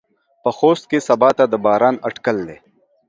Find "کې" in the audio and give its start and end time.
0.89-0.99